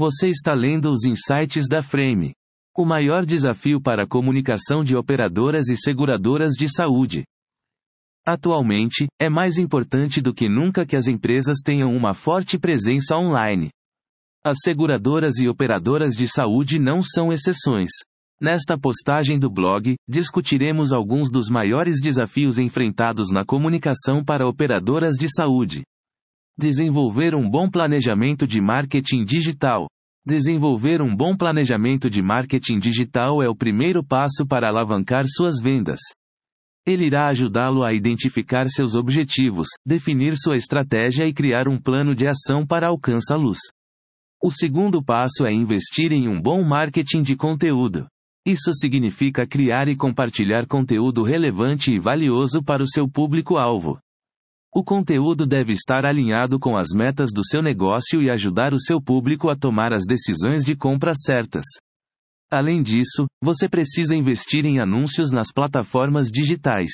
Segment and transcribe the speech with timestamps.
[0.00, 2.32] Você está lendo os insights da Frame.
[2.74, 7.22] O maior desafio para a comunicação de operadoras e seguradoras de saúde.
[8.26, 13.68] Atualmente, é mais importante do que nunca que as empresas tenham uma forte presença online.
[14.42, 17.90] As seguradoras e operadoras de saúde não são exceções.
[18.40, 25.28] Nesta postagem do blog, discutiremos alguns dos maiores desafios enfrentados na comunicação para operadoras de
[25.30, 25.82] saúde.
[26.60, 29.88] Desenvolver um bom planejamento de marketing digital.
[30.26, 36.00] Desenvolver um bom planejamento de marketing digital é o primeiro passo para alavancar suas vendas.
[36.86, 42.26] Ele irá ajudá-lo a identificar seus objetivos, definir sua estratégia e criar um plano de
[42.26, 43.60] ação para alcançá-los.
[44.44, 48.06] O segundo passo é investir em um bom marketing de conteúdo.
[48.44, 53.98] Isso significa criar e compartilhar conteúdo relevante e valioso para o seu público-alvo.
[54.72, 59.02] O conteúdo deve estar alinhado com as metas do seu negócio e ajudar o seu
[59.02, 61.64] público a tomar as decisões de compra certas.
[62.48, 66.92] Além disso, você precisa investir em anúncios nas plataformas digitais.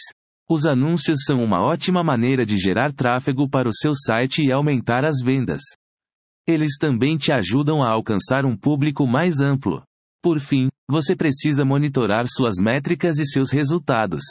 [0.49, 5.05] Os anúncios são uma ótima maneira de gerar tráfego para o seu site e aumentar
[5.05, 5.63] as vendas.
[6.47, 9.83] Eles também te ajudam a alcançar um público mais amplo.
[10.23, 14.23] Por fim, você precisa monitorar suas métricas e seus resultados.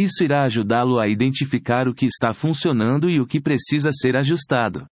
[0.00, 4.86] Isso irá ajudá-lo a identificar o que está funcionando e o que precisa ser ajustado.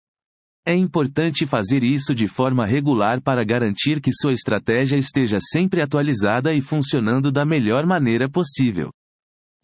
[0.66, 6.52] É importante fazer isso de forma regular para garantir que sua estratégia esteja sempre atualizada
[6.52, 8.90] e funcionando da melhor maneira possível.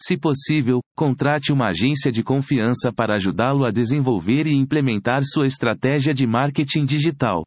[0.01, 6.15] Se possível, contrate uma agência de confiança para ajudá-lo a desenvolver e implementar sua estratégia
[6.15, 7.43] de marketing digital.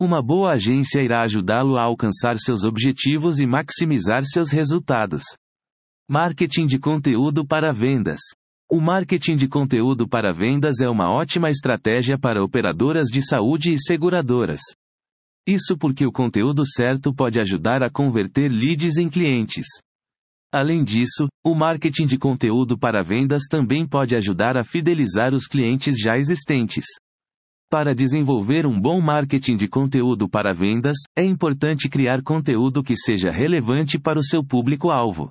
[0.00, 5.24] Uma boa agência irá ajudá-lo a alcançar seus objetivos e maximizar seus resultados.
[6.08, 8.20] Marketing de conteúdo para vendas.
[8.70, 13.76] O marketing de conteúdo para vendas é uma ótima estratégia para operadoras de saúde e
[13.80, 14.60] seguradoras.
[15.44, 19.66] Isso porque o conteúdo certo pode ajudar a converter leads em clientes.
[20.54, 25.98] Além disso, o marketing de conteúdo para vendas também pode ajudar a fidelizar os clientes
[25.98, 26.84] já existentes.
[27.68, 33.32] Para desenvolver um bom marketing de conteúdo para vendas, é importante criar conteúdo que seja
[33.32, 35.30] relevante para o seu público-alvo.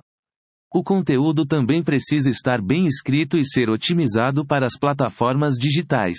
[0.72, 6.18] O conteúdo também precisa estar bem escrito e ser otimizado para as plataformas digitais.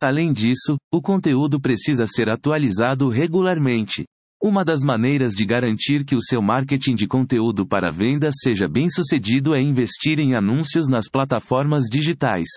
[0.00, 4.04] Além disso, o conteúdo precisa ser atualizado regularmente.
[4.42, 8.90] Uma das maneiras de garantir que o seu marketing de conteúdo para vendas seja bem
[8.90, 12.48] sucedido é investir em anúncios nas plataformas digitais.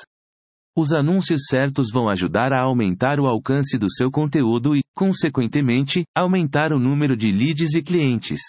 [0.76, 6.74] Os anúncios certos vão ajudar a aumentar o alcance do seu conteúdo e, consequentemente, aumentar
[6.74, 8.42] o número de leads e clientes.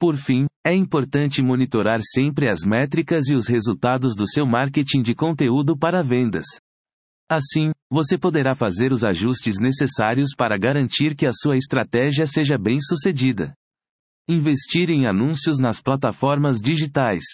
[0.00, 5.14] Por fim, é importante monitorar sempre as métricas e os resultados do seu marketing de
[5.14, 6.46] conteúdo para vendas.
[7.28, 12.80] Assim, você poderá fazer os ajustes necessários para garantir que a sua estratégia seja bem
[12.80, 13.54] sucedida.
[14.28, 17.24] Investir em anúncios nas plataformas digitais.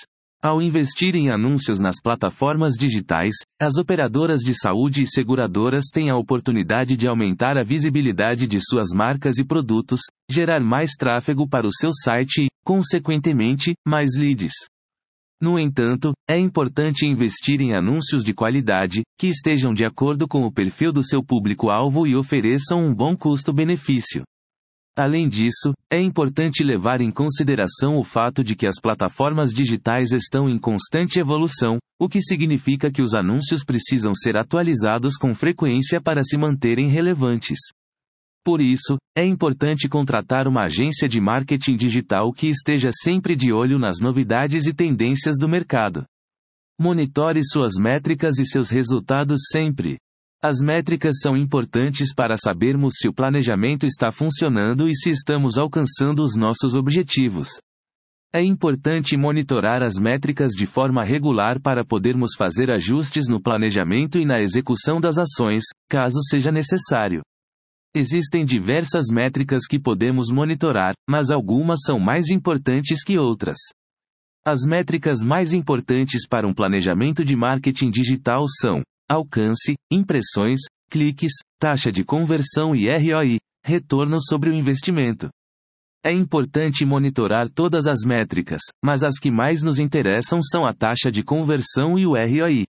[0.44, 6.18] Ao investir em anúncios nas plataformas digitais, as operadoras de saúde e seguradoras têm a
[6.18, 11.72] oportunidade de aumentar a visibilidade de suas marcas e produtos, gerar mais tráfego para o
[11.72, 14.52] seu site e, consequentemente, mais leads.
[15.40, 20.52] No entanto, é importante investir em anúncios de qualidade, que estejam de acordo com o
[20.52, 24.22] perfil do seu público-alvo e ofereçam um bom custo-benefício.
[24.96, 30.48] Além disso, é importante levar em consideração o fato de que as plataformas digitais estão
[30.48, 36.22] em constante evolução, o que significa que os anúncios precisam ser atualizados com frequência para
[36.22, 37.58] se manterem relevantes.
[38.44, 43.80] Por isso, é importante contratar uma agência de marketing digital que esteja sempre de olho
[43.80, 46.04] nas novidades e tendências do mercado.
[46.78, 49.96] Monitore suas métricas e seus resultados sempre.
[50.46, 56.22] As métricas são importantes para sabermos se o planejamento está funcionando e se estamos alcançando
[56.22, 57.62] os nossos objetivos.
[58.30, 64.26] É importante monitorar as métricas de forma regular para podermos fazer ajustes no planejamento e
[64.26, 67.22] na execução das ações, caso seja necessário.
[67.94, 73.56] Existem diversas métricas que podemos monitorar, mas algumas são mais importantes que outras.
[74.46, 80.60] As métricas mais importantes para um planejamento de marketing digital são alcance, impressões,
[80.90, 85.28] cliques, taxa de conversão e ROI, retorno sobre o investimento.
[86.04, 91.10] É importante monitorar todas as métricas, mas as que mais nos interessam são a taxa
[91.10, 92.64] de conversão e o ROI.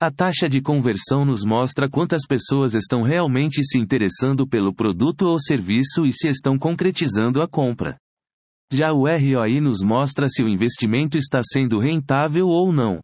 [0.00, 5.40] A taxa de conversão nos mostra quantas pessoas estão realmente se interessando pelo produto ou
[5.40, 7.96] serviço e se estão concretizando a compra.
[8.70, 13.00] Já o ROI nos mostra se o investimento está sendo rentável ou não.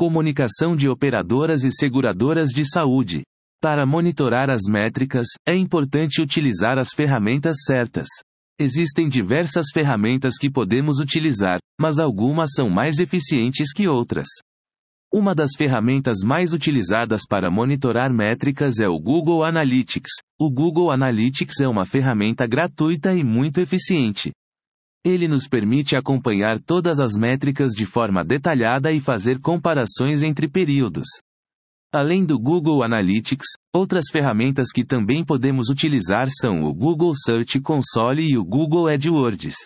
[0.00, 3.22] Comunicação de operadoras e seguradoras de saúde.
[3.60, 8.06] Para monitorar as métricas, é importante utilizar as ferramentas certas.
[8.58, 14.26] Existem diversas ferramentas que podemos utilizar, mas algumas são mais eficientes que outras.
[15.12, 20.12] Uma das ferramentas mais utilizadas para monitorar métricas é o Google Analytics.
[20.40, 24.32] O Google Analytics é uma ferramenta gratuita e muito eficiente.
[25.04, 31.06] Ele nos permite acompanhar todas as métricas de forma detalhada e fazer comparações entre períodos.
[31.92, 38.22] Além do Google Analytics, outras ferramentas que também podemos utilizar são o Google Search Console
[38.22, 39.56] e o Google AdWords.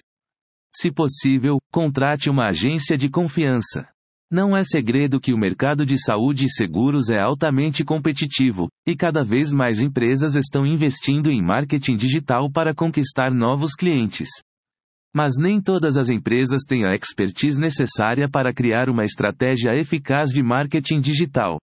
[0.73, 3.89] Se possível, contrate uma agência de confiança.
[4.31, 9.25] Não é segredo que o mercado de saúde e seguros é altamente competitivo, e cada
[9.25, 14.29] vez mais empresas estão investindo em marketing digital para conquistar novos clientes.
[15.15, 20.43] Mas nem todas as empresas têm a expertise necessária para criar uma estratégia eficaz de
[20.43, 21.59] marketing digital.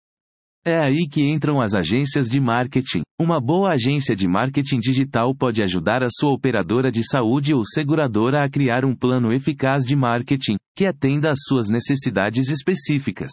[0.66, 3.02] É aí que entram as agências de marketing.
[3.20, 8.44] Uma boa agência de marketing digital pode ajudar a sua operadora de saúde ou seguradora
[8.44, 13.32] a criar um plano eficaz de marketing, que atenda às suas necessidades específicas.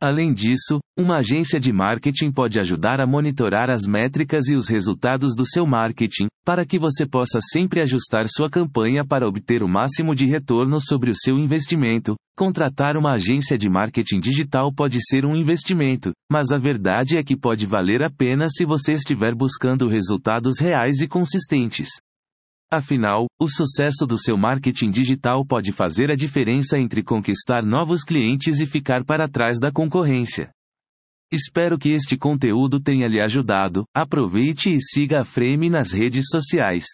[0.00, 5.34] Além disso, uma agência de marketing pode ajudar a monitorar as métricas e os resultados
[5.34, 10.14] do seu marketing, para que você possa sempre ajustar sua campanha para obter o máximo
[10.14, 12.16] de retorno sobre o seu investimento.
[12.36, 17.36] Contratar uma agência de marketing digital pode ser um investimento, mas a verdade é que
[17.36, 21.88] pode valer a pena se você estiver buscando resultados reais e consistentes.
[22.74, 28.58] Afinal, o sucesso do seu marketing digital pode fazer a diferença entre conquistar novos clientes
[28.58, 30.50] e ficar para trás da concorrência.
[31.32, 33.84] Espero que este conteúdo tenha lhe ajudado.
[33.94, 36.86] Aproveite e siga a Frame nas redes sociais.